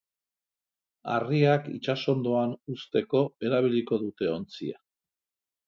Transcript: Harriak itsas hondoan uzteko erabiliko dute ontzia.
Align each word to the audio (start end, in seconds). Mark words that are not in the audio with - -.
Harriak 1.15 1.67
itsas 1.73 1.97
hondoan 2.13 2.57
uzteko 2.77 3.23
erabiliko 3.51 4.03
dute 4.07 4.33
ontzia. 4.41 4.85